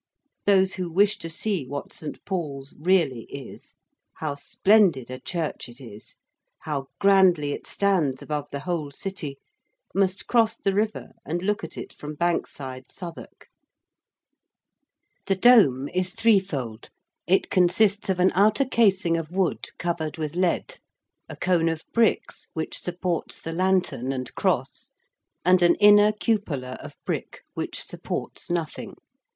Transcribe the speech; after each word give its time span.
Those 0.47 0.73
who 0.73 0.89
wish 0.91 1.19
to 1.19 1.29
see 1.29 1.67
what 1.67 1.93
St. 1.93 2.25
Paul's 2.25 2.75
really 2.79 3.25
is 3.29 3.75
how 4.15 4.33
splendid 4.33 5.11
a 5.11 5.19
church 5.19 5.69
it 5.69 5.79
is 5.79 6.15
how 6.61 6.87
grandly 6.99 7.51
it 7.51 7.67
stands 7.67 8.23
above 8.23 8.47
the 8.51 8.61
whole 8.61 8.89
City 8.89 9.37
must 9.93 10.25
cross 10.25 10.57
the 10.57 10.73
river 10.73 11.11
and 11.23 11.43
look 11.43 11.63
at 11.63 11.77
it 11.77 11.93
from 11.93 12.15
Bankside, 12.15 12.89
Southwark. 12.89 13.47
The 15.27 15.35
dome 15.35 15.87
is 15.89 16.15
three 16.15 16.39
fold: 16.39 16.89
it 17.27 17.51
consists 17.51 18.09
of 18.09 18.19
an 18.19 18.31
outer 18.33 18.65
casing 18.65 19.17
of 19.17 19.29
wood 19.29 19.67
covered 19.77 20.17
with 20.17 20.33
lead: 20.35 20.79
a 21.29 21.35
cone 21.35 21.69
of 21.69 21.85
bricks 21.93 22.47
which 22.53 22.79
supports 22.79 23.39
the 23.39 23.53
lantern 23.53 24.11
and 24.11 24.33
cross: 24.33 24.93
and 25.45 25.61
an 25.61 25.75
inner 25.75 26.11
cupola 26.11 26.79
of 26.81 26.95
brick 27.05 27.43
which 27.53 27.83
supports 27.83 28.49
nothing. 28.49 28.95